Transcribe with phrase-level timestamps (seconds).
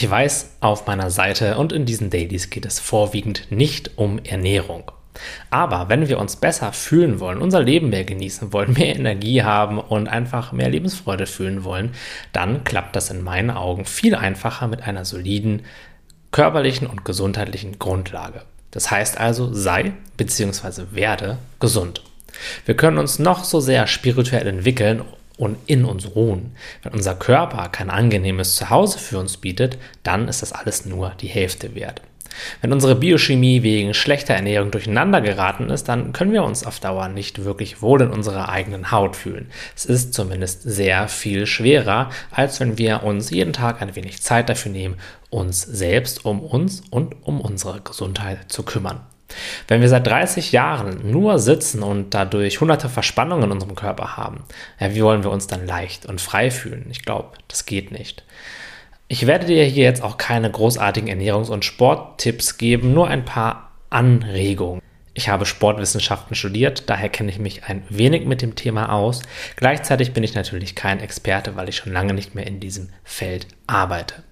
[0.00, 4.92] Ich weiß, auf meiner Seite und in diesen Dailies geht es vorwiegend nicht um Ernährung.
[5.50, 9.80] Aber wenn wir uns besser fühlen wollen, unser Leben mehr genießen wollen, mehr Energie haben
[9.80, 11.94] und einfach mehr Lebensfreude fühlen wollen,
[12.32, 15.64] dann klappt das in meinen Augen viel einfacher mit einer soliden
[16.30, 18.42] körperlichen und gesundheitlichen Grundlage.
[18.70, 20.92] Das heißt also, sei bzw.
[20.92, 22.02] werde gesund.
[22.66, 25.02] Wir können uns noch so sehr spirituell entwickeln
[25.38, 26.52] und in uns ruhen.
[26.82, 31.28] Wenn unser Körper kein angenehmes Zuhause für uns bietet, dann ist das alles nur die
[31.28, 32.02] Hälfte wert.
[32.60, 37.08] Wenn unsere Biochemie wegen schlechter Ernährung durcheinander geraten ist, dann können wir uns auf Dauer
[37.08, 39.50] nicht wirklich wohl in unserer eigenen Haut fühlen.
[39.74, 44.48] Es ist zumindest sehr viel schwerer, als wenn wir uns jeden Tag ein wenig Zeit
[44.48, 44.96] dafür nehmen,
[45.30, 49.00] uns selbst um uns und um unsere Gesundheit zu kümmern.
[49.66, 54.44] Wenn wir seit 30 Jahren nur sitzen und dadurch hunderte Verspannungen in unserem Körper haben,
[54.80, 56.86] ja, wie wollen wir uns dann leicht und frei fühlen?
[56.90, 58.24] Ich glaube, das geht nicht.
[59.08, 63.72] Ich werde dir hier jetzt auch keine großartigen Ernährungs- und Sporttipps geben, nur ein paar
[63.90, 64.82] Anregungen.
[65.14, 69.22] Ich habe Sportwissenschaften studiert, daher kenne ich mich ein wenig mit dem Thema aus.
[69.56, 73.48] Gleichzeitig bin ich natürlich kein Experte, weil ich schon lange nicht mehr in diesem Feld
[73.66, 74.22] arbeite.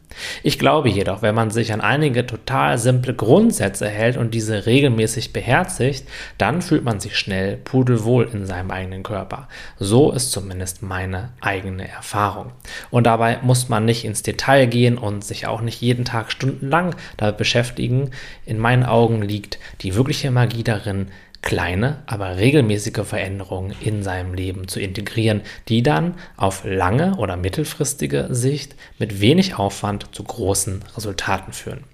[0.43, 5.33] Ich glaube jedoch, wenn man sich an einige total simple Grundsätze hält und diese regelmäßig
[5.33, 9.49] beherzigt, dann fühlt man sich schnell pudelwohl in seinem eigenen Körper.
[9.79, 12.53] So ist zumindest meine eigene Erfahrung.
[12.91, 16.95] Und dabei muss man nicht ins Detail gehen und sich auch nicht jeden Tag stundenlang
[17.17, 18.11] damit beschäftigen.
[18.45, 21.09] In meinen Augen liegt die wirkliche Magie darin,
[21.47, 28.27] kleine, aber regelmäßige Veränderungen in seinem Leben zu integrieren, die dann auf lange oder mittelfristige
[28.31, 31.85] Sicht mit wenig Aufwand zu großen Resultaten führen.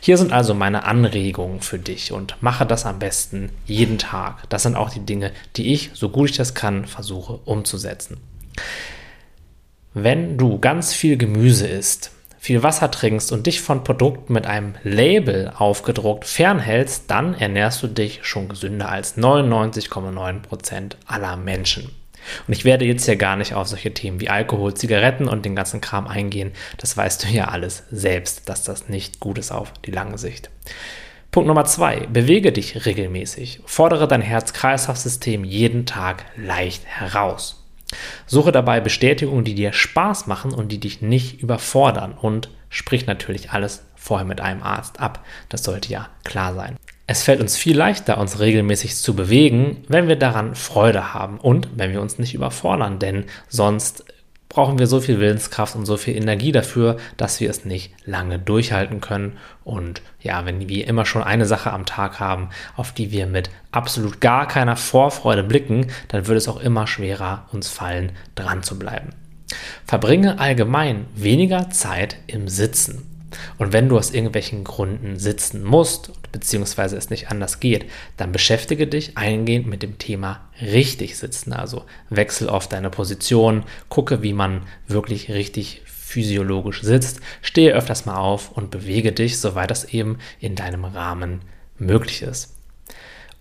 [0.00, 4.48] Hier sind also meine Anregungen für dich und mache das am besten jeden Tag.
[4.50, 8.18] Das sind auch die Dinge, die ich, so gut ich das kann, versuche umzusetzen.
[9.94, 12.12] Wenn du ganz viel Gemüse isst,
[12.42, 17.86] viel Wasser trinkst und dich von Produkten mit einem Label aufgedruckt fernhältst, dann ernährst du
[17.86, 21.94] dich schon gesünder als 99,9% aller Menschen.
[22.48, 25.54] Und ich werde jetzt hier gar nicht auf solche Themen wie Alkohol, Zigaretten und den
[25.54, 26.50] ganzen Kram eingehen.
[26.78, 30.50] Das weißt du ja alles selbst, dass das nicht gut ist auf die lange Sicht.
[31.30, 33.60] Punkt Nummer zwei, bewege dich regelmäßig.
[33.66, 37.61] Fordere dein Herz-Kreislauf-System jeden Tag leicht heraus.
[38.26, 43.50] Suche dabei Bestätigungen, die dir Spaß machen und die dich nicht überfordern und sprich natürlich
[43.50, 45.24] alles vorher mit einem Arzt ab.
[45.48, 46.76] Das sollte ja klar sein.
[47.06, 51.68] Es fällt uns viel leichter, uns regelmäßig zu bewegen, wenn wir daran Freude haben und
[51.76, 54.04] wenn wir uns nicht überfordern, denn sonst
[54.52, 58.38] brauchen wir so viel Willenskraft und so viel Energie dafür, dass wir es nicht lange
[58.38, 59.38] durchhalten können.
[59.64, 63.48] Und ja, wenn wir immer schon eine Sache am Tag haben, auf die wir mit
[63.70, 68.78] absolut gar keiner Vorfreude blicken, dann wird es auch immer schwerer uns fallen, dran zu
[68.78, 69.14] bleiben.
[69.86, 73.11] Verbringe allgemein weniger Zeit im Sitzen.
[73.58, 78.86] Und wenn du aus irgendwelchen Gründen sitzen musst, beziehungsweise es nicht anders geht, dann beschäftige
[78.86, 81.52] dich eingehend mit dem Thema richtig sitzen.
[81.52, 88.16] Also wechsel auf deine Position, gucke, wie man wirklich richtig physiologisch sitzt, stehe öfters mal
[88.16, 91.40] auf und bewege dich, soweit das eben in deinem Rahmen
[91.78, 92.54] möglich ist.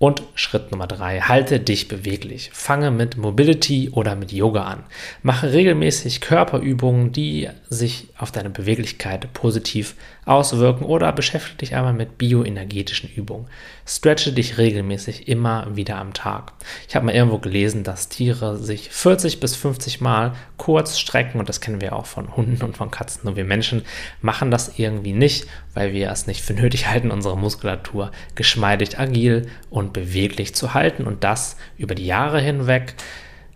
[0.01, 2.49] Und Schritt Nummer drei, halte dich beweglich.
[2.53, 4.83] Fange mit Mobility oder mit Yoga an.
[5.21, 9.93] Mache regelmäßig Körperübungen, die sich auf deine Beweglichkeit positiv
[10.25, 13.47] auswirken oder beschäftige dich einmal mit bioenergetischen Übungen.
[13.85, 16.53] Stretche dich regelmäßig immer wieder am Tag.
[16.87, 21.49] Ich habe mal irgendwo gelesen, dass Tiere sich 40 bis 50 Mal kurz strecken und
[21.49, 23.21] das kennen wir auch von Hunden und von Katzen.
[23.23, 23.83] Nur wir Menschen
[24.21, 29.47] machen das irgendwie nicht, weil wir es nicht für nötig halten, unsere Muskulatur geschmeidig, agil
[29.69, 32.95] und beweglich zu halten und das über die Jahre hinweg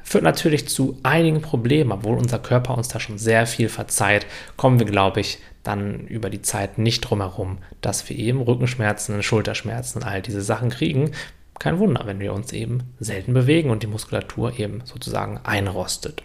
[0.05, 4.77] führt natürlich zu einigen Problemen, obwohl unser Körper uns da schon sehr viel verzeiht, kommen
[4.77, 10.01] wir, glaube ich, dann über die Zeit nicht drum herum, dass wir eben Rückenschmerzen, Schulterschmerzen
[10.01, 11.11] und all diese Sachen kriegen.
[11.57, 16.21] Kein Wunder, wenn wir uns eben selten bewegen und die Muskulatur eben sozusagen einrostet.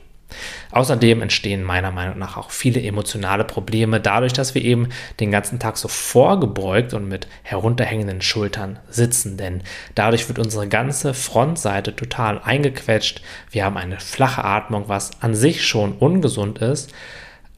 [0.73, 4.89] Außerdem entstehen meiner Meinung nach auch viele emotionale Probleme dadurch, dass wir eben
[5.21, 9.63] den ganzen Tag so vorgebeugt und mit herunterhängenden Schultern sitzen, denn
[9.95, 13.23] dadurch wird unsere ganze Frontseite total eingequetscht.
[13.51, 16.93] Wir haben eine flache Atmung, was an sich schon ungesund ist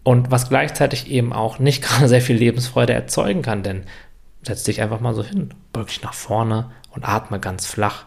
[0.02, 3.84] und was gleichzeitig eben auch nicht gerade sehr viel Lebensfreude erzeugen kann, denn
[4.42, 8.04] setz dich einfach mal so hin, beug dich nach vorne und atme ganz flach.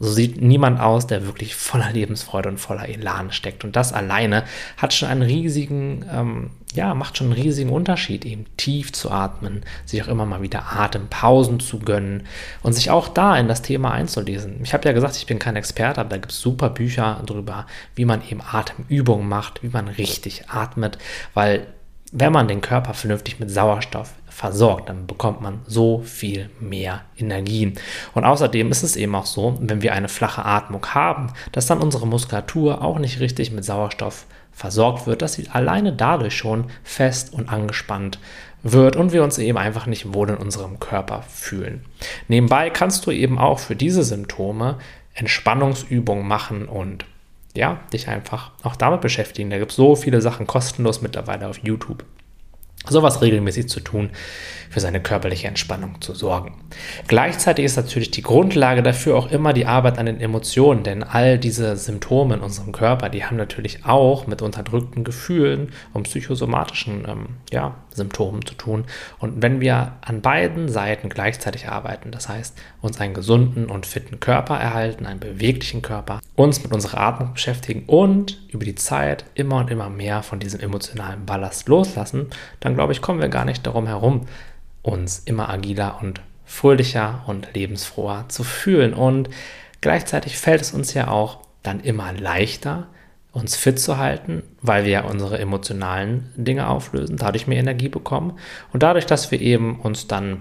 [0.00, 3.64] So sieht niemand aus, der wirklich voller Lebensfreude und voller Elan steckt.
[3.64, 4.44] Und das alleine
[4.76, 9.62] hat schon einen riesigen, ähm, ja, macht schon einen riesigen Unterschied, eben tief zu atmen,
[9.84, 12.24] sich auch immer mal wieder Atempausen zu gönnen
[12.62, 14.60] und sich auch da in das Thema einzulesen.
[14.62, 17.66] Ich habe ja gesagt, ich bin kein Experte, aber da gibt es super Bücher darüber,
[17.96, 20.98] wie man eben Atemübungen macht, wie man richtig atmet,
[21.34, 21.66] weil
[22.12, 27.74] wenn man den Körper vernünftig mit Sauerstoff versorgt, dann bekommt man so viel mehr Energie.
[28.14, 31.80] Und außerdem ist es eben auch so, wenn wir eine flache Atmung haben, dass dann
[31.80, 37.32] unsere Muskulatur auch nicht richtig mit Sauerstoff versorgt wird, dass sie alleine dadurch schon fest
[37.32, 38.18] und angespannt
[38.62, 41.84] wird und wir uns eben einfach nicht wohl in unserem Körper fühlen.
[42.26, 44.78] Nebenbei kannst du eben auch für diese Symptome
[45.14, 47.04] Entspannungsübungen machen und
[47.54, 49.50] ja, dich einfach auch damit beschäftigen.
[49.50, 52.04] Da gibt es so viele Sachen kostenlos mittlerweile auf YouTube
[52.90, 54.10] sowas regelmäßig zu tun,
[54.70, 56.54] für seine körperliche Entspannung zu sorgen.
[57.06, 61.38] Gleichzeitig ist natürlich die Grundlage dafür auch immer die Arbeit an den Emotionen, denn all
[61.38, 67.26] diese Symptome in unserem Körper, die haben natürlich auch mit unterdrückten Gefühlen und psychosomatischen ähm,
[67.50, 68.84] ja, Symptomen zu tun.
[69.18, 74.20] Und wenn wir an beiden Seiten gleichzeitig arbeiten, das heißt uns einen gesunden und fitten
[74.20, 79.58] Körper erhalten, einen beweglichen Körper, uns mit unserer Atmung beschäftigen und über die Zeit immer
[79.58, 82.26] und immer mehr von diesem emotionalen Ballast loslassen,
[82.58, 84.26] dann glaube ich, kommen wir gar nicht darum herum,
[84.82, 88.94] uns immer agiler und fröhlicher und lebensfroher zu fühlen.
[88.94, 89.30] Und
[89.80, 92.88] gleichzeitig fällt es uns ja auch dann immer leichter,
[93.30, 98.38] uns fit zu halten, weil wir ja unsere emotionalen Dinge auflösen, dadurch mehr Energie bekommen.
[98.72, 100.40] Und dadurch, dass wir eben uns dann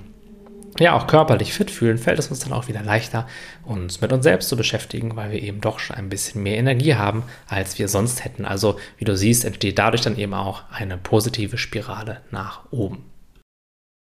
[0.79, 3.27] ja auch körperlich fit fühlen, fällt es uns dann auch wieder leichter,
[3.63, 6.95] uns mit uns selbst zu beschäftigen, weil wir eben doch schon ein bisschen mehr Energie
[6.95, 8.45] haben, als wir sonst hätten.
[8.45, 13.05] Also, wie du siehst, entsteht dadurch dann eben auch eine positive Spirale nach oben.